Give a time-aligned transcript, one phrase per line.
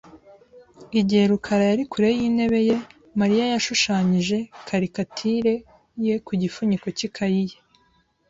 [0.99, 2.77] Igihe rukara yari kure yintebe ye,
[3.19, 5.53] Mariya yashushanyije karikatire
[6.05, 7.57] ye ku gifuniko cy'ikaye ye.